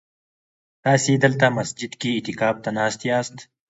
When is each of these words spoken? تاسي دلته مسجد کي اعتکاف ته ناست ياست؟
تاسي 0.83 1.13
دلته 1.23 1.45
مسجد 1.57 1.91
کي 2.01 2.09
اعتکاف 2.15 2.55
ته 2.63 2.69
ناست 2.77 3.01
ياست؟ 3.11 3.37